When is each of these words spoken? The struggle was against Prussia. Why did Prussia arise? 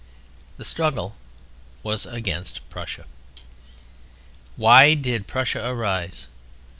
The 0.57 0.65
struggle 0.65 1.15
was 1.83 2.07
against 2.07 2.67
Prussia. 2.71 3.05
Why 4.55 4.95
did 4.95 5.27
Prussia 5.27 5.63
arise? 5.63 6.25